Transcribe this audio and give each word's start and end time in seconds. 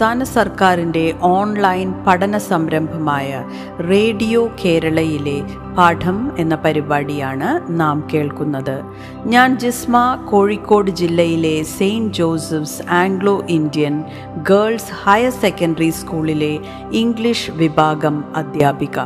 സംസ്ഥാന 0.00 0.22
സർക്കാരിന്റെ 0.22 1.14
ഓൺലൈൻ 1.22 2.04
പഠന 2.06 2.38
സംരംഭമായ 2.38 3.44
റേഡിയോ 3.90 4.50
കേരളയിലെ 4.64 5.42
പാഠം 5.78 6.32
എന്ന 6.38 6.54
പരിപാടിയാണ് 6.54 7.60
നാം 7.68 8.08
കേൾക്കുന്നത്. 8.14 8.82
ഞാൻ 9.26 9.58
ജിസ്മ 9.58 10.26
കോഴിക്കോട് 10.30 10.90
ജില്ലയിലെ 10.90 11.62
Saint 11.62 12.14
Joseph's 12.14 12.82
Anglo 12.90 13.44
Indian 13.48 14.04
girls 14.36 14.92
higher 15.04 15.30
secondary 15.30 15.90
സ്കൂളിലെ 15.90 16.58
ഇംഗ്ലീഷ് 16.92 17.50
വിഭാഗം 17.50 18.24
അധ്യാപിക. 18.36 18.98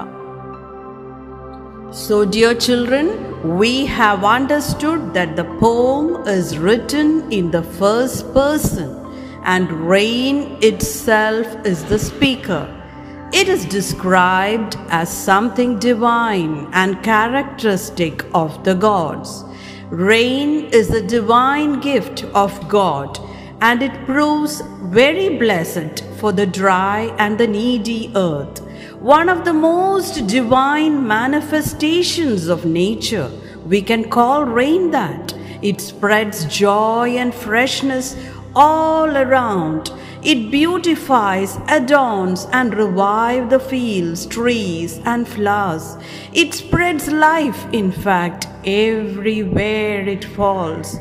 So, 2.06 2.24
dear 2.24 2.56
children, 2.68 3.06
we 3.60 3.74
have 4.00 4.22
understood 4.38 5.02
that 5.16 5.38
the 5.40 5.48
poem 5.62 6.06
is 6.38 6.58
written 6.66 7.16
in 7.40 7.52
the 7.52 7.64
first 7.80 8.20
person. 8.36 9.03
And 9.44 9.70
rain 9.88 10.58
itself 10.62 11.46
is 11.66 11.84
the 11.84 11.98
speaker. 11.98 12.68
It 13.32 13.48
is 13.48 13.64
described 13.66 14.76
as 14.88 15.10
something 15.10 15.78
divine 15.78 16.68
and 16.72 17.02
characteristic 17.02 18.24
of 18.32 18.64
the 18.64 18.74
gods. 18.74 19.44
Rain 19.90 20.66
is 20.66 20.90
a 20.90 21.06
divine 21.06 21.80
gift 21.80 22.24
of 22.34 22.68
God 22.68 23.18
and 23.60 23.82
it 23.82 24.06
proves 24.06 24.62
very 24.84 25.38
blessed 25.38 26.04
for 26.18 26.32
the 26.32 26.46
dry 26.46 27.14
and 27.18 27.38
the 27.38 27.46
needy 27.46 28.12
earth. 28.14 28.60
One 29.00 29.28
of 29.28 29.44
the 29.44 29.52
most 29.52 30.26
divine 30.26 31.06
manifestations 31.06 32.48
of 32.48 32.64
nature, 32.64 33.30
we 33.66 33.82
can 33.82 34.08
call 34.08 34.44
rain 34.44 34.90
that. 34.92 35.34
It 35.60 35.80
spreads 35.80 36.44
joy 36.46 37.16
and 37.16 37.34
freshness 37.34 38.16
all 38.56 39.16
around. 39.16 39.90
It 40.22 40.50
beautifies, 40.50 41.58
adorns, 41.68 42.46
and 42.50 42.74
revives 42.74 43.50
the 43.50 43.60
fields, 43.60 44.24
trees, 44.26 44.98
and 45.04 45.28
flowers. 45.28 45.98
It 46.32 46.54
spreads 46.54 47.08
life, 47.08 47.66
in 47.72 47.92
fact, 47.92 48.46
everywhere 48.64 50.08
it 50.08 50.24
falls. 50.24 50.96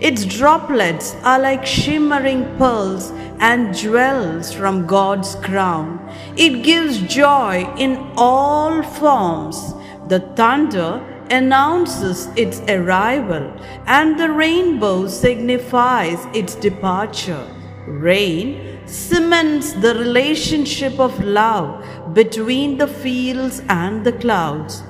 Its 0.00 0.24
droplets 0.24 1.16
are 1.24 1.40
like 1.40 1.66
shimmering 1.66 2.44
pearls 2.56 3.10
and 3.40 3.74
jewels 3.74 4.52
from 4.52 4.86
God's 4.86 5.34
crown. 5.36 5.98
It 6.36 6.62
gives 6.62 7.00
joy 7.00 7.68
in 7.76 7.96
all 8.16 8.82
forms. 8.84 9.74
The 10.06 10.20
thunder 10.36 11.02
announces 11.30 12.26
its 12.36 12.60
arrival, 12.68 13.52
and 13.86 14.18
the 14.18 14.30
rainbow 14.30 15.06
signifies 15.06 16.26
its 16.34 16.54
departure. 16.54 17.46
Rain 17.86 18.80
cements 18.86 19.72
the 19.74 19.94
relationship 19.94 20.98
of 20.98 21.22
love 21.22 22.14
between 22.14 22.78
the 22.78 22.86
fields 22.88 23.62
and 23.68 24.04
the 24.04 24.12
clouds. 24.12 24.82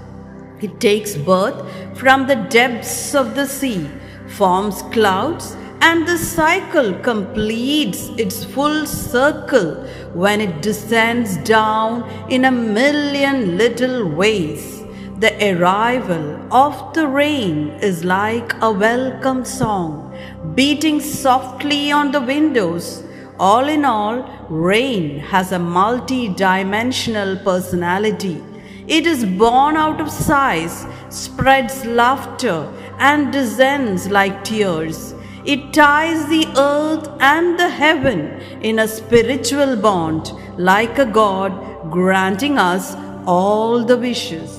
It 0.60 0.80
takes 0.80 1.14
birth 1.16 1.62
from 1.96 2.26
the 2.26 2.36
depths 2.36 3.14
of 3.14 3.34
the 3.34 3.46
sea, 3.46 3.88
forms 4.26 4.82
clouds, 4.92 5.56
and 5.80 6.06
the 6.06 6.18
cycle 6.18 6.92
completes 7.00 8.08
its 8.16 8.44
full 8.44 8.84
circle 8.86 9.86
when 10.12 10.40
it 10.40 10.60
descends 10.60 11.36
down 11.38 12.08
in 12.28 12.44
a 12.44 12.50
million 12.50 13.56
little 13.56 14.08
ways. 14.08 14.77
The 15.22 15.34
arrival 15.52 16.46
of 16.54 16.94
the 16.94 17.08
rain 17.08 17.70
is 17.82 18.04
like 18.04 18.52
a 18.62 18.70
welcome 18.70 19.44
song, 19.44 20.16
beating 20.54 21.00
softly 21.00 21.90
on 21.90 22.12
the 22.12 22.20
windows. 22.20 23.02
All 23.40 23.68
in 23.68 23.84
all, 23.84 24.22
rain 24.48 25.18
has 25.18 25.50
a 25.50 25.58
multi 25.58 26.28
dimensional 26.28 27.36
personality. 27.38 28.40
It 28.86 29.08
is 29.08 29.24
born 29.24 29.76
out 29.76 30.00
of 30.00 30.08
sighs, 30.08 30.86
spreads 31.08 31.84
laughter, 31.84 32.72
and 33.00 33.32
descends 33.32 34.06
like 34.08 34.44
tears. 34.44 35.16
It 35.44 35.72
ties 35.72 36.28
the 36.28 36.46
earth 36.56 37.10
and 37.18 37.58
the 37.58 37.68
heaven 37.68 38.40
in 38.62 38.78
a 38.78 38.86
spiritual 38.86 39.74
bond, 39.74 40.30
like 40.56 40.96
a 41.00 41.06
God 41.06 41.90
granting 41.90 42.56
us 42.56 42.94
all 43.26 43.84
the 43.84 43.96
wishes. 43.96 44.57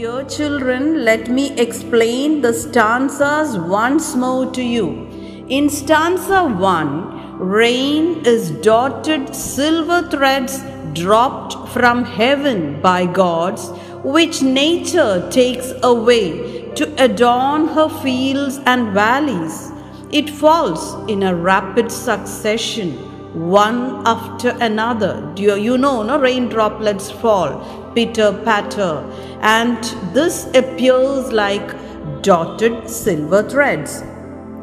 Dear 0.00 0.24
children, 0.24 1.04
let 1.04 1.28
me 1.28 1.52
explain 1.60 2.40
the 2.40 2.54
stanzas 2.54 3.58
once 3.58 4.16
more 4.16 4.50
to 4.50 4.62
you. 4.62 5.06
In 5.50 5.68
stanza 5.68 6.42
1, 6.42 7.38
rain 7.38 8.24
is 8.24 8.50
dotted 8.62 9.34
silver 9.34 10.00
threads 10.08 10.62
dropped 10.94 11.68
from 11.68 12.04
heaven 12.04 12.80
by 12.80 13.04
gods, 13.04 13.68
which 14.02 14.40
nature 14.40 15.28
takes 15.30 15.70
away 15.82 16.70
to 16.76 16.86
adorn 17.04 17.68
her 17.68 17.90
fields 18.00 18.58
and 18.64 18.94
valleys. 18.94 19.70
It 20.10 20.30
falls 20.30 20.82
in 21.10 21.24
a 21.24 21.34
rapid 21.34 21.92
succession, 21.92 22.92
one 23.34 24.02
after 24.06 24.56
another. 24.62 25.30
You, 25.36 25.56
you 25.56 25.76
know, 25.76 26.02
no 26.02 26.18
rain 26.18 26.48
droplets 26.48 27.10
fall, 27.10 27.79
pitter 27.94 28.32
patter, 28.44 29.04
and 29.40 29.82
this 30.14 30.46
appears 30.54 31.32
like 31.32 31.74
dotted 32.22 32.88
silver 32.88 33.42
threads. 33.48 34.02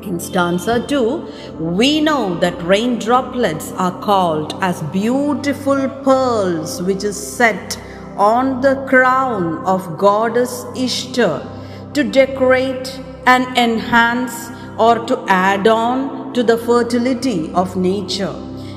In 0.04 0.20
stanza 0.20 0.86
2, 0.88 1.58
we 1.60 2.00
know 2.00 2.40
that 2.40 2.62
rain 2.64 2.98
droplets 3.00 3.72
are 3.74 4.00
called 4.02 4.54
as 4.62 4.82
beautiful 4.84 5.90
pearls 6.04 6.82
which 6.82 7.04
is 7.04 7.18
set 7.18 7.78
on 8.16 8.62
the 8.62 8.76
crown 8.88 9.58
of 9.66 9.98
goddess 9.98 10.66
Ishtar 10.76 11.42
to 11.94 12.04
decorate 12.04 13.00
and 13.26 13.46
enhance 13.58 14.50
or 14.80 15.06
to 15.06 15.26
add 15.28 15.68
on 15.68 16.34
to 16.34 16.44
the 16.44 16.58
fertility 16.58 17.52
of 17.54 17.76
nature. 17.76 18.36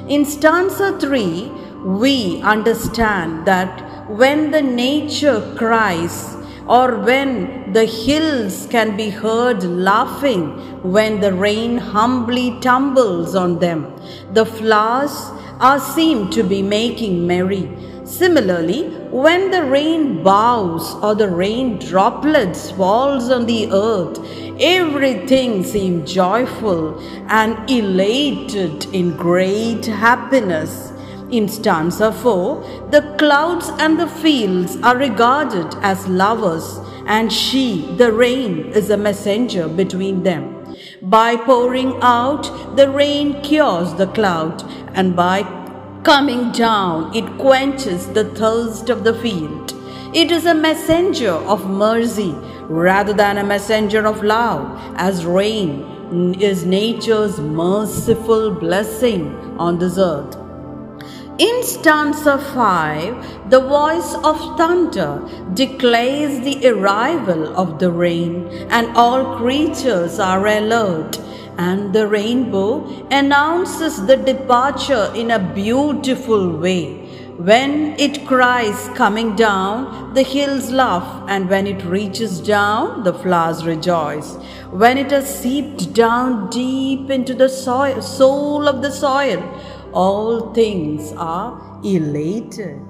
In 0.09 0.25
stanza 0.25 0.99
3, 0.99 1.53
we 1.85 2.41
understand 2.43 3.47
that 3.47 3.90
when 4.17 4.51
the 4.51 4.61
nature 4.61 5.41
cries, 5.57 6.37
or 6.67 6.99
when 6.99 7.73
the 7.73 7.85
hills 7.85 8.67
can 8.69 8.97
be 8.97 9.09
heard 9.09 9.63
laughing 9.63 10.49
when 10.83 11.21
the 11.21 11.33
rain 11.33 11.79
humbly 11.79 12.59
tumbles 12.61 13.37
on 13.37 13.61
them, 13.61 13.87
the 14.33 14.45
flowers 14.45 15.31
are 15.61 15.79
seen 15.79 16.29
to 16.31 16.43
be 16.43 16.61
making 16.61 17.25
merry. 17.25 17.69
Similarly, 18.05 18.89
when 19.11 19.53
the 19.53 19.65
rain 19.65 20.25
bows 20.25 20.97
or 20.97 21.15
the 21.15 21.29
rain 21.29 21.79
droplets 21.79 22.73
falls 22.73 23.31
on 23.31 23.47
the 23.47 23.71
earth, 23.71 24.19
everything 24.59 25.63
seems 25.63 26.13
joyful 26.13 26.99
and 27.29 27.71
elated 27.71 28.87
in 28.93 29.17
great 29.17 29.87
happiness. 29.87 30.90
In 31.31 31.47
stanza 31.49 32.11
4, 32.11 32.89
the 32.91 33.15
clouds 33.17 33.69
and 33.79 34.01
the 34.01 34.09
fields 34.09 34.77
are 34.83 34.97
regarded 34.97 35.77
as 35.81 36.09
lovers, 36.09 36.81
and 37.07 37.33
she, 37.33 37.95
the 37.99 38.13
rain, 38.13 38.67
is 38.73 38.91
a 38.91 38.97
messenger 38.97 39.69
between 39.69 40.25
them. 40.25 40.75
By 41.01 41.37
pouring 41.37 41.95
out, 42.03 42.77
the 42.77 42.91
rain 42.91 43.41
cures 43.43 43.95
the 43.95 44.09
cloud, 44.09 44.65
and 44.95 45.15
by 45.15 45.43
coming 46.03 46.51
down, 46.51 47.15
it 47.15 47.39
quenches 47.39 48.09
the 48.09 48.25
thirst 48.25 48.91
of 48.91 49.05
the 49.05 49.15
field. 49.15 49.73
It 50.13 50.33
is 50.33 50.47
a 50.47 50.55
messenger 50.55 51.31
of 51.31 51.71
mercy 51.71 52.35
rather 52.65 53.13
than 53.13 53.39
a 53.39 53.45
messenger 53.45 54.05
of 54.05 54.25
love, 54.25 54.67
as 54.97 55.25
rain 55.25 56.35
is 56.41 56.65
nature's 56.65 57.39
merciful 57.39 58.51
blessing 58.51 59.33
on 59.61 59.79
this 59.79 59.97
earth. 59.97 60.37
In 61.41 61.63
stanza 61.63 62.37
5, 62.37 63.49
the 63.49 63.61
voice 63.61 64.15
of 64.23 64.59
thunder 64.59 65.27
declares 65.55 66.41
the 66.41 66.69
arrival 66.69 67.57
of 67.57 67.79
the 67.79 67.91
rain, 67.91 68.47
and 68.69 68.95
all 68.95 69.39
creatures 69.39 70.19
are 70.19 70.47
alert 70.47 71.19
and 71.57 71.95
the 71.95 72.07
rainbow 72.07 72.87
announces 73.11 74.05
the 74.07 74.19
departure 74.19 75.11
in 75.15 75.31
a 75.31 75.39
beautiful 75.39 76.59
way. 76.59 77.07
When 77.39 77.99
it 77.99 78.27
cries 78.27 78.89
coming 78.95 79.35
down, 79.35 80.13
the 80.13 80.23
hills 80.23 80.71
laugh, 80.71 81.25
and 81.27 81.49
when 81.49 81.67
it 81.67 81.83
reaches 81.87 82.39
down, 82.39 83.03
the 83.03 83.15
flowers 83.15 83.65
rejoice. 83.65 84.35
When 84.71 84.99
it 84.99 85.11
has 85.11 85.39
seeped 85.41 85.95
down 85.95 86.51
deep 86.51 87.09
into 87.09 87.33
the 87.33 87.49
soil, 87.49 88.03
soul 88.03 88.69
of 88.69 88.83
the 88.83 88.93
soil, 88.93 89.43
all 89.93 90.53
things 90.53 91.13
are 91.17 91.81
elated. 91.85 92.81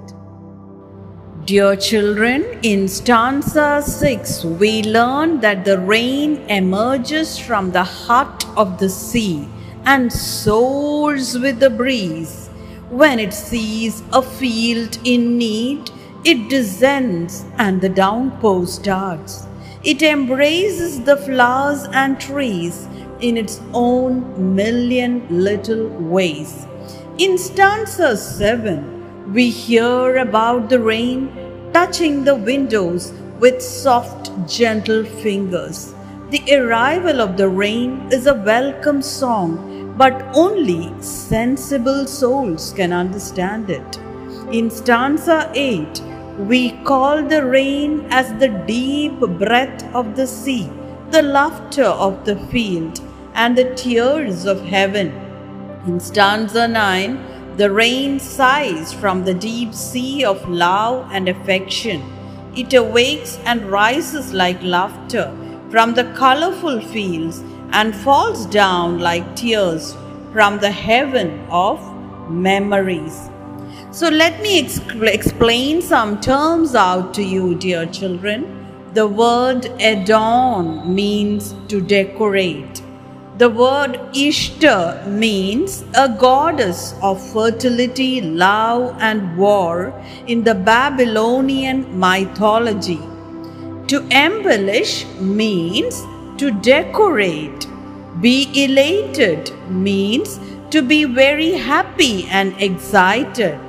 Dear 1.45 1.75
children, 1.75 2.45
in 2.61 2.87
stanza 2.87 3.81
6, 3.81 4.45
we 4.45 4.83
learn 4.83 5.39
that 5.39 5.65
the 5.65 5.79
rain 5.79 6.37
emerges 6.49 7.37
from 7.39 7.71
the 7.71 7.83
heart 7.83 8.45
of 8.55 8.77
the 8.79 8.89
sea 8.89 9.47
and 9.85 10.13
soars 10.13 11.37
with 11.39 11.59
the 11.59 11.69
breeze. 11.69 12.49
When 12.89 13.19
it 13.19 13.33
sees 13.33 14.03
a 14.13 14.21
field 14.21 14.99
in 15.03 15.37
need, 15.37 15.89
it 16.23 16.49
descends 16.49 17.45
and 17.57 17.81
the 17.81 17.89
downpour 17.89 18.67
starts. 18.67 19.47
It 19.83 20.03
embraces 20.03 21.01
the 21.01 21.17
flowers 21.17 21.87
and 21.91 22.19
trees 22.19 22.87
in 23.19 23.37
its 23.37 23.59
own 23.73 24.55
million 24.55 25.25
little 25.29 25.87
ways. 25.87 26.67
In 27.17 27.37
stanza 27.37 28.15
7, 28.15 29.33
we 29.33 29.49
hear 29.49 30.17
about 30.17 30.69
the 30.69 30.79
rain 30.79 31.29
touching 31.73 32.23
the 32.23 32.35
windows 32.35 33.11
with 33.39 33.61
soft, 33.61 34.31
gentle 34.47 35.03
fingers. 35.03 35.93
The 36.29 36.41
arrival 36.55 37.19
of 37.19 37.35
the 37.35 37.49
rain 37.49 38.07
is 38.11 38.27
a 38.27 38.33
welcome 38.33 39.01
song, 39.01 39.93
but 39.97 40.23
only 40.33 40.89
sensible 41.01 42.07
souls 42.07 42.73
can 42.75 42.93
understand 42.93 43.69
it. 43.69 43.99
In 44.53 44.69
stanza 44.69 45.51
8, 45.53 46.01
we 46.39 46.71
call 46.85 47.23
the 47.23 47.45
rain 47.45 48.07
as 48.09 48.33
the 48.39 48.47
deep 48.47 49.19
breath 49.19 49.83
of 49.93 50.15
the 50.15 50.25
sea, 50.25 50.69
the 51.11 51.21
laughter 51.21 51.85
of 51.85 52.23
the 52.23 52.37
field, 52.47 53.01
and 53.33 53.57
the 53.57 53.75
tears 53.75 54.45
of 54.45 54.61
heaven. 54.63 55.30
In 55.87 55.99
stanza 55.99 56.67
9, 56.67 57.57
the 57.57 57.71
rain 57.71 58.19
sighs 58.19 58.93
from 58.93 59.25
the 59.25 59.33
deep 59.33 59.73
sea 59.73 60.23
of 60.23 60.47
love 60.47 61.09
and 61.11 61.27
affection. 61.27 62.03
It 62.55 62.75
awakes 62.75 63.39
and 63.45 63.65
rises 63.65 64.31
like 64.31 64.61
laughter 64.61 65.35
from 65.71 65.95
the 65.95 66.03
colorful 66.15 66.81
fields 66.81 67.43
and 67.71 67.95
falls 67.95 68.45
down 68.45 68.99
like 68.99 69.35
tears 69.35 69.95
from 70.31 70.59
the 70.59 70.69
heaven 70.69 71.43
of 71.49 71.79
memories. 72.29 73.31
So, 73.89 74.07
let 74.07 74.39
me 74.43 74.59
explain 74.59 75.81
some 75.81 76.21
terms 76.21 76.75
out 76.75 77.11
to 77.15 77.23
you, 77.23 77.55
dear 77.55 77.87
children. 77.87 78.45
The 78.93 79.07
word 79.07 79.65
adorn 79.81 80.93
means 80.93 81.55
to 81.69 81.81
decorate. 81.81 82.83
The 83.41 83.49
word 83.49 83.99
Ishtar 84.13 85.03
means 85.07 85.83
a 85.95 86.07
goddess 86.07 86.93
of 87.01 87.19
fertility, 87.33 88.21
love, 88.21 88.95
and 88.99 89.35
war 89.35 89.99
in 90.27 90.43
the 90.43 90.53
Babylonian 90.53 91.79
mythology. 91.99 92.99
To 93.87 94.05
embellish 94.11 95.07
means 95.19 96.03
to 96.37 96.51
decorate. 96.51 97.65
Be 98.21 98.47
elated 98.63 99.51
means 99.69 100.39
to 100.69 100.83
be 100.83 101.05
very 101.05 101.53
happy 101.53 102.27
and 102.29 102.53
excited. 102.61 103.59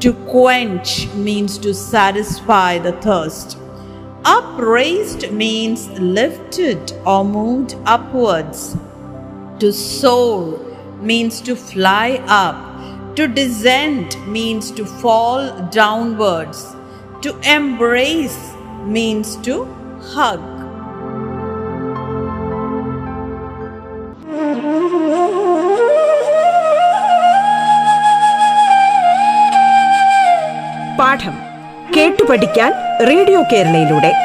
To 0.00 0.12
quench 0.28 1.08
means 1.14 1.56
to 1.64 1.72
satisfy 1.72 2.78
the 2.80 2.92
thirst. 2.92 3.56
Upraised 4.26 5.32
means 5.32 5.88
lifted 5.98 6.92
or 7.06 7.24
moved 7.24 7.76
upwards. 7.86 8.76
To 9.59 9.71
soar 9.73 10.59
means 11.01 11.41
to 11.41 11.55
fly 11.55 12.21
up. 12.27 12.57
To 13.15 13.27
descend 13.27 14.17
means 14.27 14.71
to 14.71 14.85
fall 14.85 15.51
downwards. 15.69 16.75
To 17.21 17.29
embrace 17.57 18.39
means 18.85 19.35
to 19.35 19.67
hug. 20.15 20.41
പാഠം 30.99 31.35
കേട്ടു 31.95 32.23
പഠിക്കാൻ 32.23 32.71
radio 33.07 33.41
കേരളയിലൂടെ 33.41 34.24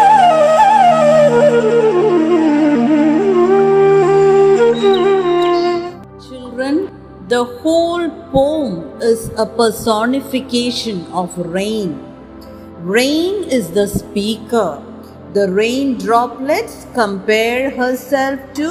Is 9.11 9.29
a 9.37 9.45
personification 9.45 11.05
of 11.21 11.37
rain. 11.37 11.89
Rain 12.97 13.43
is 13.57 13.71
the 13.71 13.87
speaker. 13.87 14.81
The 15.33 15.51
rain 15.51 15.97
droplets 15.97 16.87
compare 16.93 17.69
herself 17.71 18.39
to 18.55 18.69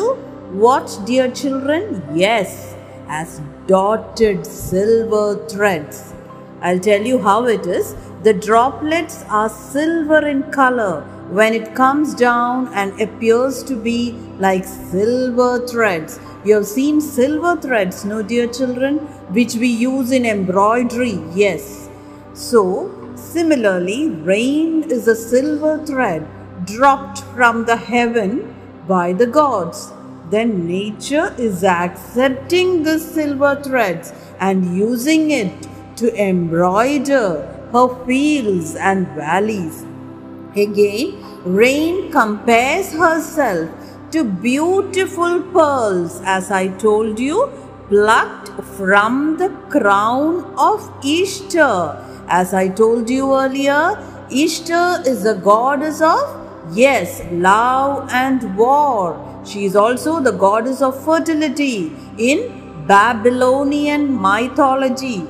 what, 0.65 0.99
dear 1.07 1.31
children? 1.31 2.03
Yes, 2.15 2.75
as 3.09 3.41
dotted 3.67 4.47
silver 4.47 5.47
threads. 5.47 6.13
I'll 6.61 6.81
tell 6.81 7.03
you 7.03 7.19
how 7.23 7.45
it 7.47 7.67
is. 7.67 7.95
The 8.25 8.35
droplets 8.35 9.25
are 9.29 9.49
silver 9.49 10.27
in 10.27 10.43
color 10.51 11.03
when 11.39 11.55
it 11.55 11.75
comes 11.75 12.15
down 12.15 12.69
and 12.75 13.01
appears 13.01 13.63
to 13.65 13.77
be 13.77 14.13
like 14.39 14.65
silver 14.65 15.67
threads. 15.67 16.19
You 16.45 16.55
have 16.57 16.67
seen 16.67 17.01
silver 17.01 17.55
threads, 17.61 18.05
no, 18.05 18.23
dear 18.23 18.47
children, 18.47 19.07
which 19.33 19.55
we 19.55 19.69
use 19.69 20.11
in 20.11 20.27
embroidery. 20.27 21.23
Yes. 21.35 21.89
So, 22.35 23.15
similarly, 23.17 24.09
rain 24.09 24.91
is 24.91 25.09
a 25.09 25.15
silver 25.15 25.85
thread 25.87 26.27
dropped 26.67 27.21
from 27.35 27.65
the 27.65 27.77
heaven 27.77 28.55
by 28.87 29.13
the 29.13 29.27
gods. 29.27 29.93
Then 30.31 30.67
nature 30.67 31.35
is 31.39 31.65
accepting 31.65 32.83
the 32.83 32.99
silver 32.99 33.61
threads 33.63 34.13
and 34.39 34.77
using 34.77 35.31
it 35.31 35.69
to 35.97 36.15
embroider 36.17 37.43
her 37.73 38.05
fields 38.07 38.75
and 38.75 39.07
valleys. 39.09 39.85
Again, 40.57 41.23
rain 41.45 42.11
compares 42.11 42.93
herself 42.93 43.71
to 44.11 44.25
beautiful 44.25 45.43
pearls, 45.53 46.21
as 46.25 46.51
I 46.51 46.69
told 46.69 47.21
you, 47.21 47.49
plucked 47.91 48.51
from 48.77 49.37
the 49.37 49.49
crown 49.69 50.45
of 50.57 50.89
Ishtar. 51.05 52.07
As 52.29 52.55
I 52.55 52.69
told 52.69 53.11
you 53.11 53.35
earlier, 53.35 53.99
Ishtar 54.31 55.03
is 55.07 55.25
the 55.25 55.35
goddess 55.35 56.01
of, 56.01 56.23
yes, 56.73 57.21
love 57.33 58.09
and 58.13 58.57
war. 58.57 59.43
She 59.45 59.65
is 59.65 59.75
also 59.75 60.21
the 60.21 60.31
goddess 60.31 60.81
of 60.81 61.05
fertility 61.05 61.93
in 62.17 62.87
Babylonian 62.87 64.09
mythology. 64.21 65.27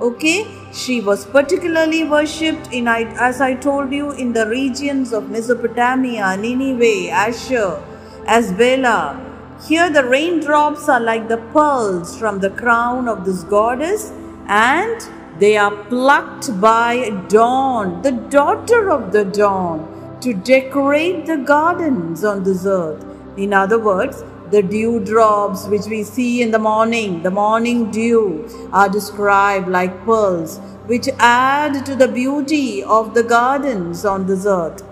Okay, 0.00 0.46
she 0.72 1.00
was 1.02 1.26
particularly 1.26 2.04
worshipped 2.04 2.72
in, 2.72 2.88
as 2.88 3.42
I 3.42 3.54
told 3.54 3.92
you, 3.92 4.12
in 4.12 4.32
the 4.32 4.46
regions 4.46 5.12
of 5.12 5.28
Mesopotamia, 5.28 6.36
Nineveh, 6.38 7.10
Ashur, 7.10 7.82
Arbela. 8.26 9.27
Here, 9.66 9.90
the 9.90 10.04
raindrops 10.04 10.88
are 10.88 11.00
like 11.00 11.28
the 11.28 11.38
pearls 11.52 12.16
from 12.16 12.38
the 12.38 12.50
crown 12.50 13.08
of 13.08 13.24
this 13.24 13.42
goddess, 13.42 14.12
and 14.46 15.00
they 15.40 15.56
are 15.56 15.74
plucked 15.84 16.60
by 16.60 17.10
Dawn, 17.28 18.02
the 18.02 18.12
daughter 18.12 18.90
of 18.90 19.12
the 19.12 19.24
dawn. 19.24 19.94
to 20.20 20.34
decorate 20.34 21.26
the 21.26 21.36
gardens 21.36 22.24
on 22.24 22.42
this 22.42 22.66
earth. 22.66 23.04
In 23.36 23.52
other 23.52 23.78
words, 23.78 24.24
the 24.50 24.62
dewdrops 24.62 25.66
which 25.66 25.86
we 25.86 26.02
see 26.02 26.42
in 26.42 26.50
the 26.50 26.58
morning, 26.58 27.22
the 27.22 27.30
morning 27.30 27.90
dew, 27.90 28.48
are 28.72 28.88
described 28.88 29.68
like 29.68 30.04
pearls, 30.04 30.58
which 30.86 31.08
add 31.18 31.86
to 31.86 31.94
the 31.94 32.08
beauty 32.08 32.82
of 32.82 33.14
the 33.14 33.22
gardens 33.22 34.04
on 34.04 34.26
this 34.26 34.44
earth. 34.46 34.82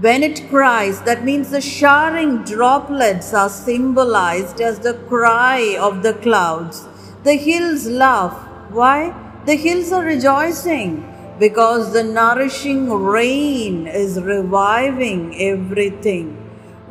When 0.00 0.22
it 0.22 0.48
cries, 0.48 1.02
that 1.02 1.24
means 1.24 1.50
the 1.50 1.60
showering 1.60 2.44
droplets 2.44 3.34
are 3.34 3.48
symbolized 3.48 4.60
as 4.60 4.78
the 4.78 4.94
cry 4.94 5.76
of 5.76 6.04
the 6.04 6.12
clouds. 6.14 6.86
The 7.24 7.34
hills 7.34 7.86
laugh. 7.86 8.32
Why? 8.70 9.12
The 9.44 9.56
hills 9.56 9.90
are 9.90 10.04
rejoicing 10.04 11.02
because 11.40 11.92
the 11.92 12.04
nourishing 12.04 12.88
rain 12.92 13.88
is 13.88 14.20
reviving 14.20 15.34
everything. 15.40 16.36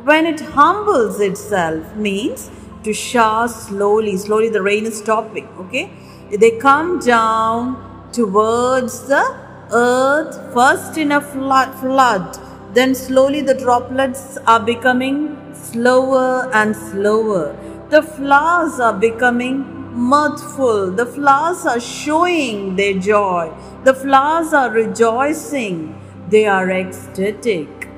When 0.04 0.26
it 0.26 0.40
humbles 0.40 1.18
itself 1.18 1.96
means 1.96 2.50
to 2.84 2.92
shower 2.92 3.48
slowly. 3.48 4.18
Slowly 4.18 4.50
the 4.50 4.60
rain 4.60 4.84
is 4.84 4.98
stopping. 4.98 5.48
Okay? 5.60 5.90
They 6.30 6.58
come 6.58 6.98
down 6.98 8.10
towards 8.12 9.08
the 9.08 9.24
earth 9.72 10.52
first 10.52 10.98
in 10.98 11.12
a 11.12 11.22
flood 11.22 11.74
flood 11.76 12.47
then 12.74 12.94
slowly 12.94 13.40
the 13.40 13.54
droplets 13.54 14.38
are 14.46 14.60
becoming 14.60 15.36
slower 15.54 16.50
and 16.52 16.76
slower. 16.76 17.56
The 17.90 18.02
flowers 18.02 18.78
are 18.78 18.92
becoming 18.92 19.64
mirthful. 19.94 20.90
The 20.90 21.06
flowers 21.06 21.64
are 21.64 21.80
showing 21.80 22.76
their 22.76 22.98
joy. 22.98 23.52
The 23.84 23.94
flowers 23.94 24.52
are 24.52 24.70
rejoicing. 24.70 25.98
They 26.28 26.46
are 26.46 26.70
ecstatic. 26.70 27.88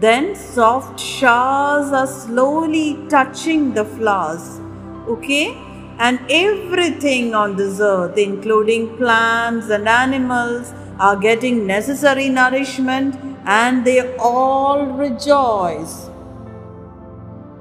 Then 0.00 0.34
soft 0.34 0.98
showers 1.00 1.92
are 1.92 2.06
slowly 2.06 2.98
touching 3.08 3.72
the 3.74 3.84
flowers. 3.84 4.60
Okay? 5.08 5.56
And 5.98 6.20
everything 6.28 7.34
on 7.34 7.56
this 7.56 7.80
earth, 7.80 8.18
including 8.18 8.96
plants 8.98 9.70
and 9.70 9.88
animals, 9.88 10.74
are 10.98 11.16
getting 11.16 11.66
necessary 11.66 12.28
nourishment 12.28 13.14
and 13.46 13.84
they 13.84 14.16
all 14.16 14.84
rejoice. 14.86 16.10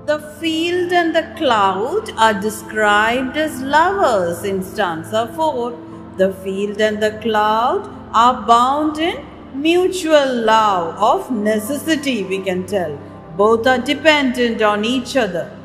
The 0.07 0.19
field 0.39 0.91
and 0.91 1.15
the 1.15 1.31
cloud 1.37 2.11
are 2.17 2.39
described 2.39 3.37
as 3.37 3.61
lovers 3.61 4.43
in 4.43 4.63
stanza 4.63 5.31
4. 5.35 5.77
The 6.17 6.33
field 6.33 6.81
and 6.81 7.01
the 7.01 7.19
cloud 7.21 7.89
are 8.13 8.45
bound 8.45 8.97
in 8.97 9.25
mutual 9.53 10.43
love 10.43 10.95
of 10.97 11.31
necessity, 11.31 12.23
we 12.23 12.39
can 12.39 12.65
tell. 12.65 12.97
Both 13.37 13.67
are 13.67 13.79
dependent 13.79 14.61
on 14.61 14.85
each 14.85 15.15
other. 15.17 15.55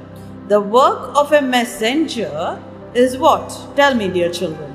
The 0.49 0.61
work 0.61 1.17
of 1.17 1.33
a 1.33 1.41
messenger 1.41 2.63
is 2.95 3.17
what? 3.17 3.49
Tell 3.77 3.95
me, 3.95 4.09
dear 4.09 4.31
children. 4.31 4.75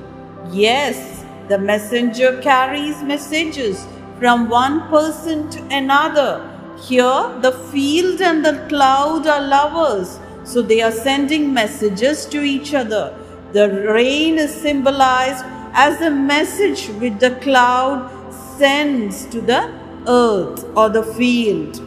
Yes, 0.51 1.23
the 1.49 1.57
messenger 1.57 2.39
carries 2.41 3.01
messages 3.03 3.85
from 4.19 4.49
one 4.49 4.87
person 4.89 5.49
to 5.49 5.61
another. 5.71 6.51
Here, 6.81 7.37
the 7.41 7.51
field 7.71 8.21
and 8.21 8.45
the 8.45 8.65
cloud 8.69 9.27
are 9.27 9.41
lovers, 9.41 10.19
so 10.43 10.61
they 10.61 10.81
are 10.81 10.91
sending 10.91 11.53
messages 11.53 12.25
to 12.27 12.43
each 12.43 12.73
other. 12.73 13.17
The 13.53 13.69
rain 13.69 14.37
is 14.37 14.53
symbolized 14.53 15.43
as 15.73 16.01
a 16.01 16.11
message 16.11 16.87
which 16.99 17.19
the 17.19 17.35
cloud 17.41 18.11
sends 18.57 19.25
to 19.27 19.41
the 19.41 19.73
earth 20.07 20.65
or 20.75 20.89
the 20.89 21.03
field. 21.03 21.81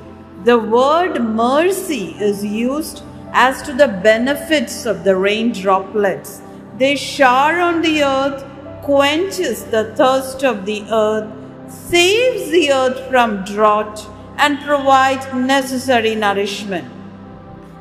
The 0.45 0.59
word 0.59 1.21
mercy 1.23 2.17
is 2.19 2.45
used 2.45 3.03
as 3.33 3.63
to 3.63 3.73
the 3.73 3.89
benefits 3.89 4.87
of 4.87 5.05
the 5.05 5.17
rain 5.17 5.53
droplets. 5.53 6.41
They 6.79 6.97
shower 6.97 7.61
on 7.61 7.83
the 7.83 8.03
earth, 8.03 8.45
quenches 8.83 9.65
the 9.65 9.95
thirst 9.97 10.45
of 10.45 10.65
the 10.65 10.85
earth, 10.91 11.31
saves 11.71 12.51
the 12.51 12.73
earth 12.73 13.09
from 13.09 13.45
drought 13.45 14.07
and 14.37 14.61
provides 14.61 15.27
necessary 15.35 16.15
nourishment 16.15 16.91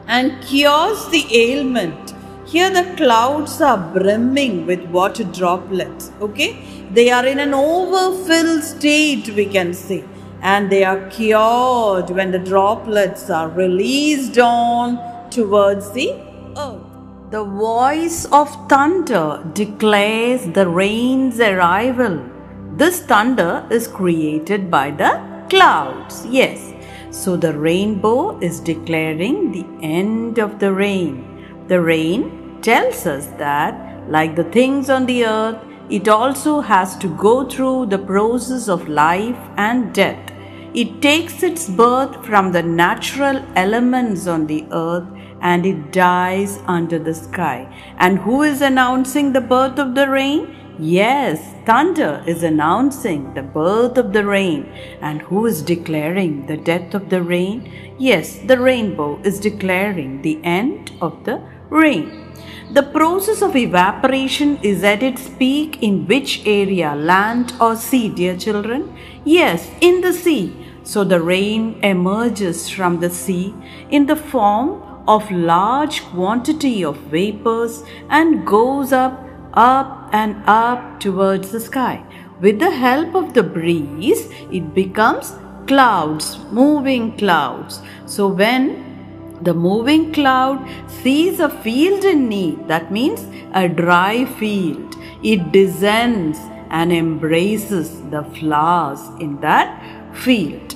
and 0.07 0.41
cures 0.41 1.07
the 1.09 1.25
ailment. 1.31 2.13
Here 2.45 2.69
the 2.69 2.93
clouds 2.95 3.61
are 3.61 3.77
brimming 3.77 4.65
with 4.65 4.85
water 4.85 5.25
droplets. 5.25 6.11
Okay, 6.21 6.87
they 6.91 7.09
are 7.11 7.25
in 7.25 7.39
an 7.39 7.53
overfilled 7.53 8.63
state, 8.63 9.27
we 9.29 9.45
can 9.45 9.73
say, 9.73 10.05
and 10.41 10.71
they 10.71 10.83
are 10.85 11.09
cured 11.09 12.09
when 12.09 12.31
the 12.31 12.39
droplets 12.39 13.29
are 13.29 13.49
released 13.49 14.37
on 14.37 15.29
towards 15.29 15.91
the 15.91 16.13
earth. 16.57 16.83
The 17.31 17.43
voice 17.43 18.23
of 18.31 18.49
thunder 18.69 19.43
declares 19.53 20.45
the 20.53 20.69
rain's 20.69 21.41
arrival 21.41 22.36
this 22.77 23.01
thunder 23.01 23.67
is 23.71 23.87
created 23.87 24.69
by 24.69 24.91
the 24.91 25.11
clouds. 25.49 26.25
Yes. 26.27 26.73
So 27.09 27.35
the 27.35 27.57
rainbow 27.57 28.39
is 28.39 28.59
declaring 28.59 29.51
the 29.51 29.65
end 29.81 30.37
of 30.37 30.59
the 30.59 30.71
rain. 30.71 31.65
The 31.67 31.81
rain 31.81 32.59
tells 32.61 33.07
us 33.07 33.25
that, 33.37 34.07
like 34.07 34.35
the 34.35 34.43
things 34.43 34.91
on 34.91 35.07
the 35.07 35.25
earth, 35.25 35.57
it 35.89 36.07
also 36.07 36.59
has 36.59 36.95
to 36.97 37.07
go 37.17 37.49
through 37.49 37.87
the 37.87 37.97
process 37.97 38.67
of 38.67 38.87
life 38.87 39.39
and 39.57 39.93
death. 39.93 40.31
It 40.73 41.01
takes 41.01 41.41
its 41.41 41.67
birth 41.67 42.23
from 42.25 42.51
the 42.51 42.61
natural 42.61 43.43
elements 43.55 44.27
on 44.27 44.45
the 44.45 44.67
earth 44.71 45.07
and 45.41 45.65
it 45.65 45.91
dies 45.91 46.59
under 46.67 46.99
the 46.99 47.15
sky. 47.15 47.73
And 47.97 48.19
who 48.19 48.43
is 48.43 48.61
announcing 48.61 49.33
the 49.33 49.41
birth 49.41 49.79
of 49.79 49.95
the 49.95 50.09
rain? 50.09 50.66
Yes, 50.79 51.55
thunder 51.65 52.23
is 52.27 52.43
announcing 52.43 53.33
the 53.33 53.41
birth 53.41 53.97
of 53.97 54.13
the 54.13 54.25
rain. 54.25 54.71
And 55.01 55.21
who 55.23 55.45
is 55.47 55.63
declaring 55.63 56.45
the 56.45 56.57
death 56.57 56.93
of 56.93 57.09
the 57.09 57.23
rain? 57.23 57.95
Yes, 57.97 58.37
the 58.45 58.59
rainbow 58.59 59.19
is 59.23 59.39
declaring 59.39 60.21
the 60.21 60.39
end 60.43 60.91
of 61.01 61.23
the 61.23 61.41
rain. 61.69 62.31
The 62.71 62.83
process 62.83 63.41
of 63.41 63.55
evaporation 63.55 64.57
is 64.61 64.83
at 64.83 65.01
its 65.01 65.29
peak 65.29 65.81
in 65.81 66.05
which 66.05 66.45
area, 66.45 66.93
land 66.93 67.53
or 67.59 67.75
sea, 67.75 68.09
dear 68.09 68.37
children? 68.37 68.95
Yes, 69.25 69.71
in 69.81 70.01
the 70.01 70.13
sea. 70.13 70.53
So 70.83 71.03
the 71.03 71.21
rain 71.21 71.79
emerges 71.83 72.69
from 72.69 72.99
the 72.99 73.09
sea 73.09 73.53
in 73.89 74.05
the 74.05 74.15
form 74.15 74.83
of 75.07 75.31
large 75.31 76.03
quantity 76.03 76.83
of 76.83 76.97
vapors 76.97 77.83
and 78.09 78.45
goes 78.45 78.93
up 78.93 79.23
up 79.53 79.96
and 80.11 80.41
up 80.45 80.99
towards 80.99 81.51
the 81.51 81.59
sky. 81.59 82.03
With 82.39 82.59
the 82.59 82.71
help 82.71 83.15
of 83.15 83.33
the 83.33 83.43
breeze, 83.43 84.29
it 84.51 84.73
becomes 84.73 85.33
clouds, 85.67 86.37
moving 86.51 87.17
clouds. 87.17 87.81
So 88.05 88.27
when 88.27 89.39
the 89.41 89.53
moving 89.53 90.13
cloud 90.13 90.67
sees 90.87 91.39
a 91.39 91.49
field 91.49 92.03
in 92.03 92.27
need, 92.27 92.67
that 92.67 92.91
means 92.91 93.25
a 93.53 93.67
dry 93.67 94.25
field, 94.25 94.95
it 95.23 95.51
descends 95.51 96.39
and 96.69 96.91
embraces 96.91 98.01
the 98.09 98.23
flowers 98.23 99.01
in 99.19 99.39
that 99.41 99.81
field. 100.15 100.66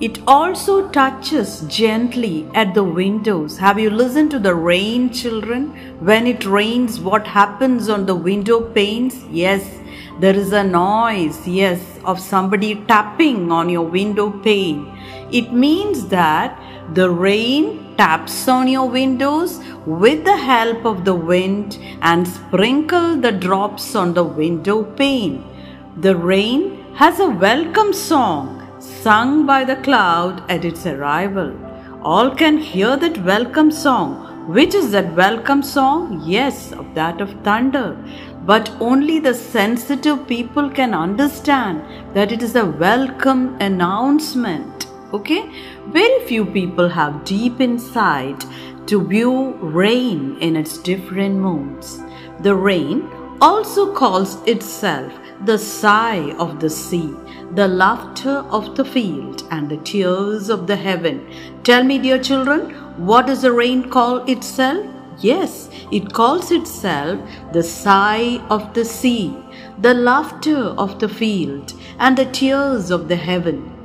It 0.00 0.20
also 0.28 0.88
touches 0.90 1.62
gently 1.62 2.48
at 2.54 2.72
the 2.72 2.84
windows. 2.84 3.58
Have 3.58 3.80
you 3.80 3.90
listened 3.90 4.30
to 4.30 4.38
the 4.38 4.54
rain, 4.54 5.12
children? 5.12 5.70
When 5.98 6.28
it 6.28 6.46
rains, 6.46 7.00
what 7.00 7.26
happens 7.26 7.88
on 7.88 8.06
the 8.06 8.14
window 8.14 8.60
panes? 8.60 9.24
Yes, 9.28 9.80
there 10.20 10.36
is 10.36 10.52
a 10.52 10.62
noise, 10.62 11.48
yes, 11.48 11.80
of 12.04 12.20
somebody 12.20 12.76
tapping 12.86 13.50
on 13.50 13.68
your 13.68 13.82
window 13.82 14.30
pane. 14.30 14.86
It 15.32 15.52
means 15.52 16.06
that 16.10 16.56
the 16.94 17.10
rain 17.10 17.96
taps 17.96 18.46
on 18.46 18.68
your 18.68 18.88
windows 18.88 19.60
with 19.84 20.22
the 20.22 20.36
help 20.36 20.84
of 20.84 21.04
the 21.04 21.16
wind 21.16 21.76
and 22.02 22.28
sprinkle 22.28 23.16
the 23.16 23.32
drops 23.32 23.96
on 23.96 24.14
the 24.14 24.22
window 24.22 24.84
pane. 24.84 25.44
The 25.96 26.14
rain 26.14 26.84
has 26.94 27.18
a 27.18 27.28
welcome 27.28 27.92
song 27.92 28.57
sung 28.88 29.46
by 29.46 29.64
the 29.64 29.76
cloud 29.76 30.42
at 30.50 30.64
its 30.64 30.86
arrival. 30.86 31.54
All 32.02 32.34
can 32.34 32.58
hear 32.58 32.96
that 32.96 33.22
welcome 33.24 33.70
song. 33.70 34.24
Which 34.48 34.74
is 34.74 34.90
that 34.92 35.14
welcome 35.14 35.62
song? 35.62 36.22
Yes, 36.24 36.72
of 36.72 36.94
that 36.94 37.20
of 37.20 37.30
thunder. 37.42 37.96
But 38.46 38.70
only 38.80 39.18
the 39.18 39.34
sensitive 39.34 40.26
people 40.26 40.70
can 40.70 40.94
understand 40.94 41.82
that 42.14 42.32
it 42.32 42.42
is 42.42 42.56
a 42.56 42.64
welcome 42.64 43.56
announcement. 43.60 44.86
Okay? 45.12 45.50
Very 45.88 46.24
few 46.26 46.46
people 46.46 46.88
have 46.88 47.24
deep 47.24 47.60
insight 47.60 48.46
to 48.86 49.06
view 49.06 49.52
rain 49.60 50.38
in 50.40 50.56
its 50.56 50.78
different 50.78 51.36
moods. 51.36 52.00
The 52.40 52.54
rain 52.54 53.06
also 53.40 53.92
calls 53.92 54.42
itself 54.46 55.12
the 55.44 55.58
sigh 55.58 56.34
of 56.38 56.58
the 56.58 56.70
sea 56.70 57.14
the 57.54 57.68
laughter 57.68 58.44
of 58.50 58.76
the 58.76 58.84
field 58.84 59.42
and 59.50 59.70
the 59.70 59.78
tears 59.78 60.50
of 60.50 60.66
the 60.66 60.76
heaven. 60.76 61.26
Tell 61.62 61.82
me, 61.82 61.98
dear 61.98 62.18
children, 62.18 62.70
what 62.98 63.26
does 63.26 63.42
the 63.42 63.52
rain 63.52 63.88
call 63.90 64.18
itself? 64.30 64.86
Yes, 65.20 65.70
it 65.90 66.12
calls 66.12 66.50
itself 66.50 67.20
the 67.52 67.62
sigh 67.62 68.40
of 68.50 68.74
the 68.74 68.84
sea, 68.84 69.34
the 69.78 69.94
laughter 69.94 70.56
of 70.56 70.98
the 70.98 71.08
field, 71.08 71.72
and 71.98 72.16
the 72.16 72.26
tears 72.26 72.90
of 72.90 73.08
the 73.08 73.16
heaven. 73.16 73.77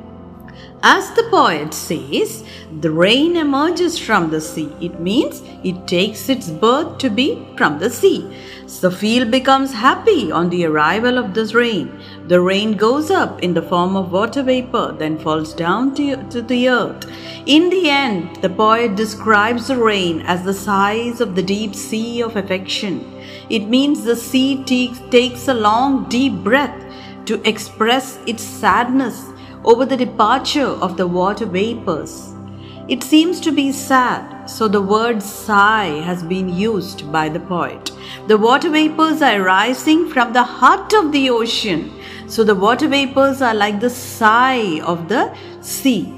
As 0.85 1.09
the 1.11 1.23
poet 1.31 1.73
says, 1.73 2.43
the 2.81 2.91
rain 2.91 3.37
emerges 3.37 3.97
from 3.97 4.29
the 4.29 4.41
sea. 4.41 4.69
It 4.81 4.99
means 4.99 5.41
it 5.63 5.87
takes 5.87 6.27
its 6.27 6.49
birth 6.49 6.97
to 6.97 7.09
be 7.09 7.47
from 7.55 7.79
the 7.79 7.89
sea. 7.89 8.29
The 8.81 8.91
field 8.91 9.31
becomes 9.31 9.71
happy 9.71 10.29
on 10.29 10.49
the 10.49 10.65
arrival 10.65 11.17
of 11.17 11.33
this 11.33 11.53
rain. 11.53 11.97
The 12.27 12.41
rain 12.41 12.73
goes 12.73 13.11
up 13.11 13.41
in 13.41 13.53
the 13.53 13.61
form 13.61 13.95
of 13.95 14.11
water 14.11 14.43
vapor, 14.43 14.93
then 14.99 15.17
falls 15.17 15.53
down 15.53 15.95
to, 15.95 16.17
to 16.31 16.41
the 16.41 16.67
earth. 16.67 17.09
In 17.45 17.69
the 17.69 17.89
end, 17.89 18.35
the 18.41 18.49
poet 18.49 18.97
describes 18.97 19.67
the 19.67 19.77
rain 19.77 20.19
as 20.23 20.43
the 20.43 20.53
sighs 20.53 21.21
of 21.21 21.33
the 21.33 21.43
deep 21.43 21.75
sea 21.75 22.21
of 22.21 22.35
affection. 22.35 23.21
It 23.49 23.69
means 23.69 24.03
the 24.03 24.17
sea 24.17 24.61
takes 24.65 25.47
a 25.47 25.53
long, 25.53 26.09
deep 26.09 26.33
breath 26.43 26.83
to 27.27 27.41
express 27.47 28.19
its 28.27 28.43
sadness 28.43 29.29
over 29.63 29.85
the 29.85 29.97
departure 29.97 30.67
of 30.67 30.97
the 30.97 31.07
water 31.07 31.45
vapors. 31.45 32.33
It 32.89 33.01
seems 33.01 33.39
to 33.41 33.51
be 33.51 33.71
sad, 33.71 34.47
so 34.49 34.67
the 34.67 34.81
word 34.81 35.23
sigh 35.23 36.01
has 36.03 36.21
been 36.21 36.49
used 36.49 37.09
by 37.11 37.29
the 37.29 37.39
poet. 37.39 37.91
The 38.27 38.37
water 38.37 38.69
vapors 38.69 39.21
are 39.21 39.41
rising 39.41 40.09
from 40.09 40.33
the 40.33 40.43
heart 40.43 40.93
of 40.93 41.13
the 41.13 41.29
ocean, 41.29 41.91
so 42.27 42.43
the 42.43 42.55
water 42.55 42.89
vapors 42.89 43.41
are 43.41 43.53
like 43.53 43.79
the 43.79 43.89
sigh 43.89 44.81
of 44.81 45.07
the 45.07 45.33
sea. 45.61 46.13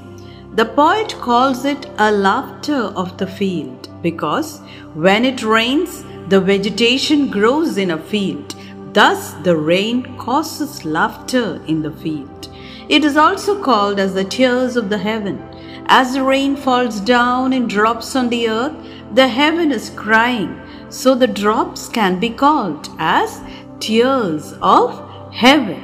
The 0.54 0.64
poet 0.64 1.14
calls 1.20 1.64
it 1.64 1.86
a 1.98 2.10
laughter 2.10 2.90
of 2.96 3.16
the 3.16 3.26
field 3.26 3.88
because 4.02 4.60
when 4.94 5.24
it 5.24 5.42
rains, 5.42 6.02
the 6.28 6.40
vegetation 6.40 7.30
grows 7.30 7.76
in 7.76 7.92
a 7.92 7.98
field. 7.98 8.54
Thus, 8.92 9.32
the 9.44 9.56
rain 9.56 10.16
causes 10.18 10.84
laughter 10.84 11.62
in 11.66 11.82
the 11.82 11.92
field. 11.92 12.48
It 12.88 13.04
is 13.04 13.16
also 13.16 13.60
called 13.60 13.98
as 13.98 14.14
the 14.14 14.24
tears 14.24 14.76
of 14.76 14.88
the 14.88 14.98
heaven. 14.98 15.38
As 15.86 16.14
the 16.14 16.22
rain 16.22 16.56
falls 16.56 17.00
down 17.00 17.52
in 17.52 17.66
drops 17.66 18.14
on 18.14 18.28
the 18.28 18.48
earth, 18.48 18.74
the 19.14 19.28
heaven 19.28 19.72
is 19.72 19.90
crying, 19.90 20.60
so 20.88 21.14
the 21.14 21.26
drops 21.26 21.88
can 21.88 22.20
be 22.20 22.30
called 22.30 22.88
as 22.98 23.40
tears 23.80 24.54
of 24.62 25.32
heaven. 25.32 25.82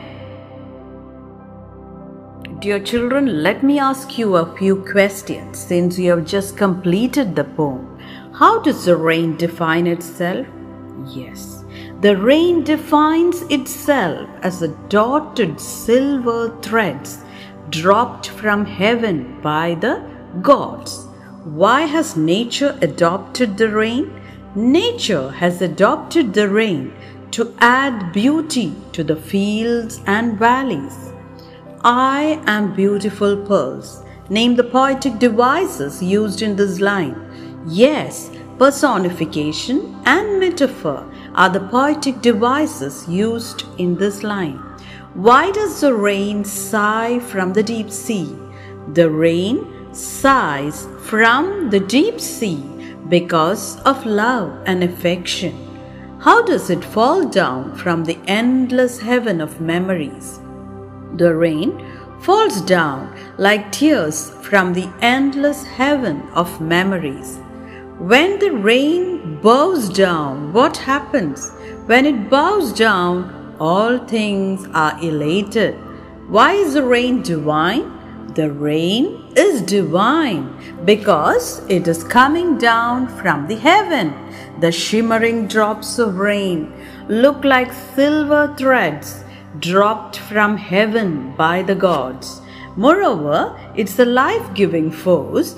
Dear 2.60 2.78
children, 2.78 3.42
let 3.42 3.64
me 3.64 3.80
ask 3.80 4.16
you 4.18 4.36
a 4.36 4.56
few 4.56 4.76
questions 4.84 5.58
since 5.58 5.98
you 5.98 6.10
have 6.10 6.24
just 6.24 6.56
completed 6.56 7.34
the 7.34 7.42
poem. 7.44 7.98
How 8.34 8.60
does 8.60 8.84
the 8.84 8.96
rain 8.96 9.36
define 9.36 9.88
itself? 9.88 10.46
Yes. 11.08 11.61
The 12.02 12.16
rain 12.16 12.64
defines 12.64 13.42
itself 13.42 14.28
as 14.42 14.58
the 14.58 14.74
dotted 14.88 15.60
silver 15.60 16.58
threads 16.60 17.18
dropped 17.70 18.26
from 18.26 18.66
heaven 18.66 19.40
by 19.40 19.76
the 19.76 20.02
gods. 20.40 21.06
Why 21.44 21.82
has 21.82 22.16
nature 22.16 22.76
adopted 22.82 23.56
the 23.56 23.68
rain? 23.68 24.20
Nature 24.56 25.30
has 25.30 25.62
adopted 25.62 26.34
the 26.34 26.48
rain 26.48 26.92
to 27.30 27.54
add 27.60 28.12
beauty 28.12 28.74
to 28.94 29.04
the 29.04 29.14
fields 29.14 30.00
and 30.04 30.36
valleys. 30.36 31.12
I 31.84 32.42
am 32.48 32.74
beautiful 32.74 33.36
pearls. 33.36 34.02
Name 34.28 34.56
the 34.56 34.64
poetic 34.64 35.20
devices 35.20 36.02
used 36.02 36.42
in 36.42 36.56
this 36.56 36.80
line. 36.80 37.14
Yes, 37.68 38.28
personification 38.58 39.94
and 40.04 40.40
metaphor 40.40 41.08
are 41.34 41.48
the 41.48 41.60
poetic 41.60 42.20
devices 42.20 43.08
used 43.08 43.64
in 43.78 43.96
this 43.96 44.22
line. 44.22 44.58
Why 45.14 45.50
does 45.50 45.80
the 45.80 45.94
rain 45.94 46.44
sigh 46.44 47.18
from 47.18 47.52
the 47.52 47.62
deep 47.62 47.90
sea? 47.90 48.36
The 48.94 49.10
rain 49.10 49.94
sighs 49.94 50.86
from 51.00 51.70
the 51.70 51.80
deep 51.80 52.20
sea 52.20 52.62
because 53.08 53.78
of 53.80 54.06
love 54.06 54.62
and 54.66 54.82
affection. 54.82 55.68
How 56.20 56.42
does 56.42 56.70
it 56.70 56.84
fall 56.84 57.28
down 57.28 57.76
from 57.76 58.04
the 58.04 58.18
endless 58.26 59.00
heaven 59.00 59.40
of 59.40 59.60
memories? 59.60 60.40
The 61.16 61.34
rain 61.34 61.84
falls 62.20 62.62
down 62.62 63.14
like 63.36 63.72
tears 63.72 64.30
from 64.42 64.72
the 64.72 64.88
endless 65.00 65.64
heaven 65.64 66.22
of 66.34 66.60
memories. 66.60 67.40
When 68.02 68.40
the 68.40 68.50
rain 68.50 69.38
bows 69.40 69.88
down, 69.88 70.52
what 70.52 70.76
happens? 70.76 71.52
When 71.86 72.04
it 72.04 72.28
bows 72.28 72.72
down, 72.72 73.54
all 73.60 73.96
things 73.96 74.66
are 74.74 74.98
elated. 75.00 75.76
Why 76.26 76.54
is 76.54 76.74
the 76.74 76.82
rain 76.82 77.22
divine? 77.22 78.32
The 78.34 78.50
rain 78.50 79.32
is 79.36 79.62
divine 79.62 80.50
because 80.84 81.62
it 81.68 81.86
is 81.86 82.02
coming 82.02 82.58
down 82.58 83.06
from 83.06 83.46
the 83.46 83.54
heaven. 83.54 84.12
The 84.58 84.72
shimmering 84.72 85.46
drops 85.46 86.00
of 86.00 86.16
rain 86.16 86.72
look 87.06 87.44
like 87.44 87.72
silver 87.94 88.52
threads 88.58 89.22
dropped 89.60 90.16
from 90.18 90.56
heaven 90.56 91.36
by 91.36 91.62
the 91.62 91.76
gods. 91.76 92.40
Moreover, 92.74 93.56
it's 93.76 93.96
a 94.00 94.04
life 94.04 94.54
giving 94.54 94.90
force 94.90 95.54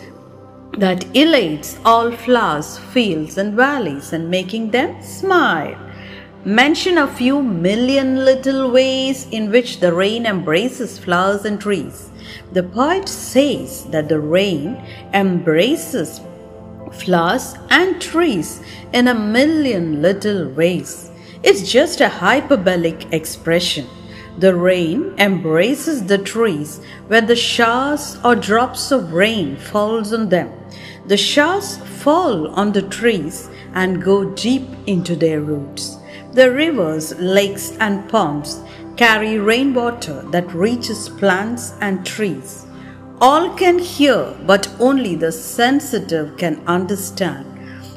that 0.78 1.04
elates 1.16 1.78
all 1.84 2.10
flowers, 2.10 2.78
fields, 2.78 3.38
and 3.38 3.54
valleys 3.54 4.12
and 4.12 4.30
making 4.30 4.70
them 4.70 5.00
smile. 5.02 5.78
Mention 6.44 6.98
a 6.98 7.06
few 7.06 7.42
million 7.42 8.24
little 8.24 8.70
ways 8.70 9.26
in 9.30 9.50
which 9.50 9.80
the 9.80 9.92
rain 9.92 10.26
embraces 10.26 10.98
flowers 10.98 11.44
and 11.44 11.60
trees. 11.60 12.10
The 12.52 12.62
poet 12.62 13.08
says 13.08 13.84
that 13.87 14.08
the 14.08 14.20
rain 14.20 14.76
embraces 15.14 16.20
flowers 16.92 17.54
and 17.70 18.00
trees 18.00 18.60
in 18.92 19.08
a 19.08 19.14
million 19.14 20.02
little 20.02 20.48
ways. 20.50 21.10
It's 21.42 21.70
just 21.70 22.00
a 22.00 22.08
hyperbolic 22.08 23.12
expression. 23.12 23.87
The 24.38 24.54
rain 24.56 25.14
embraces 25.18 26.04
the 26.04 26.18
trees 26.18 26.80
when 27.06 27.26
the 27.26 27.36
showers 27.36 28.18
or 28.24 28.34
drops 28.34 28.90
of 28.90 29.12
rain 29.12 29.56
falls 29.56 30.12
on 30.12 30.28
them. 30.28 30.50
The 31.06 31.16
showers 31.16 31.76
fall 31.76 32.48
on 32.48 32.72
the 32.72 32.82
trees 32.82 33.48
and 33.74 34.02
go 34.02 34.24
deep 34.24 34.66
into 34.86 35.14
their 35.14 35.40
roots. 35.40 35.98
The 36.32 36.50
rivers, 36.50 37.14
lakes, 37.20 37.76
and 37.78 38.08
ponds 38.08 38.60
carry 38.96 39.38
rainwater 39.38 40.22
that 40.30 40.52
reaches 40.52 41.08
plants 41.08 41.74
and 41.80 42.04
trees. 42.04 42.66
All 43.20 43.54
can 43.54 43.78
hear, 43.78 44.34
but 44.46 44.68
only 44.80 45.14
the 45.14 45.30
sensitive 45.30 46.36
can 46.36 46.60
understand. 46.66 47.46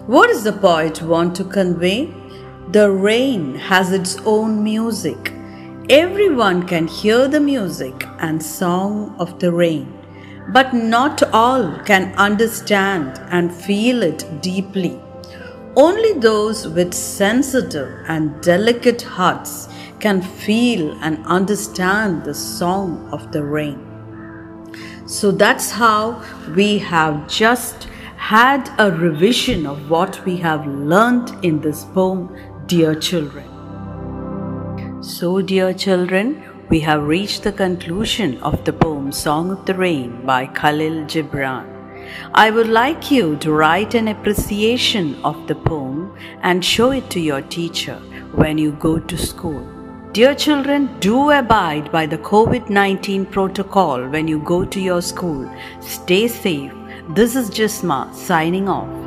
What 0.06 0.28
does 0.28 0.43
the 0.43 0.54
poet 0.54 1.02
want 1.02 1.36
to 1.38 1.43
convey? 1.43 2.13
The 2.71 2.91
rain 2.91 3.56
has 3.56 3.91
its 3.91 4.17
own 4.26 4.63
music. 4.63 5.34
Everyone 5.89 6.67
can 6.67 6.86
hear 6.86 7.30
the 7.30 7.39
music 7.39 8.06
and 8.19 8.43
song 8.43 9.15
of 9.19 9.39
the 9.39 9.54
rain, 9.54 9.88
but 10.50 10.73
not 10.73 11.23
all 11.32 11.80
can 11.86 12.13
understand 12.17 13.21
and 13.30 13.56
feel 13.56 14.04
it 14.04 14.26
deeply. 14.41 15.00
Only 15.78 16.19
those 16.19 16.67
with 16.67 16.93
sensitive 16.93 18.04
and 18.10 18.43
delicate 18.43 19.02
hearts 19.02 19.69
can 20.02 20.21
feel 20.21 20.91
and 21.02 21.26
understand 21.26 22.26
the 22.26 22.34
song 22.34 23.08
of 23.13 23.32
the 23.32 23.45
rain. 23.45 23.80
So 25.06 25.32
that's 25.32 25.71
how 25.71 26.21
we 26.54 26.80
have 26.80 27.30
just 27.30 27.86
had 28.17 28.69
a 28.78 28.91
revision 28.91 29.65
of 29.65 29.89
what 29.89 30.26
we 30.26 30.36
have 30.36 30.67
learnt 30.67 31.32
in 31.45 31.62
this 31.62 31.86
poem, 31.86 32.36
dear 32.65 32.93
children. 32.93 33.57
So, 35.08 35.41
dear 35.41 35.74
children, 35.74 36.43
we 36.67 36.82
have 36.82 37.02
reached 37.02 37.43
the 37.43 37.54
conclusion 37.54 38.38
of 38.39 38.65
the 38.65 38.74
poem 38.74 39.13
Song 39.13 39.52
of 39.52 39.65
the 39.65 39.74
Rain 39.74 40.26
by 40.26 40.48
Khalil 40.48 41.06
Gibran. 41.06 41.65
I 42.34 42.52
would 42.52 42.67
like 42.67 43.10
you 43.10 43.38
to 43.38 43.54
write 43.54 43.96
an 43.96 44.10
appreciation 44.10 45.15
of 45.24 45.48
the 45.48 45.56
poem 45.56 46.13
and 46.41 46.65
show 46.74 46.91
it 46.91 47.10
to 47.12 47.22
your 47.22 47.41
teacher 47.41 47.96
when 48.34 48.58
you 48.58 48.74
go 48.74 49.00
to 49.00 49.17
school. 49.17 49.65
Dear 50.12 50.36
children, 50.36 50.89
do 51.00 51.32
abide 51.32 51.89
by 51.89 52.06
the 52.06 52.17
COVID 52.17 52.70
19 52.70 53.28
protocol 53.28 54.10
when 54.10 54.28
you 54.28 54.39
go 54.39 54.65
to 54.65 54.82
your 54.82 55.02
school. 55.02 55.50
Stay 55.80 56.28
safe. 56.28 56.74
This 57.15 57.38
is 57.38 57.50
Jisma 57.50 58.13
signing 58.13 58.67
off. 58.67 59.07